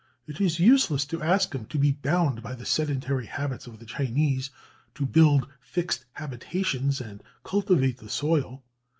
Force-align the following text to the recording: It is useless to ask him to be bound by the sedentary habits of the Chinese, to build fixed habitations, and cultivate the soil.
It 0.25 0.41
is 0.41 0.59
useless 0.59 1.05
to 1.05 1.21
ask 1.21 1.53
him 1.53 1.65
to 1.65 1.77
be 1.77 1.91
bound 1.91 2.41
by 2.41 2.55
the 2.55 2.65
sedentary 2.65 3.27
habits 3.27 3.67
of 3.67 3.77
the 3.77 3.85
Chinese, 3.85 4.49
to 4.95 5.05
build 5.05 5.47
fixed 5.59 6.05
habitations, 6.13 6.99
and 7.01 7.21
cultivate 7.43 7.99
the 7.99 8.09
soil. 8.09 8.63